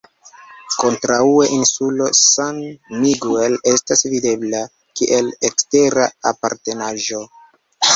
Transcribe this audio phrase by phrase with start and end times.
[0.83, 2.59] Kontraŭe insulo San
[3.05, 4.67] Miguel estas videbla
[4.99, 7.27] (kiel ekstera aparternaĵo).